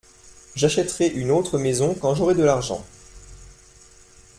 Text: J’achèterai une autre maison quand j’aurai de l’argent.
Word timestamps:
J’achèterai 0.55 1.09
une 1.09 1.29
autre 1.29 1.59
maison 1.59 1.93
quand 1.93 2.15
j’aurai 2.15 2.33
de 2.33 2.41
l’argent. 2.43 2.83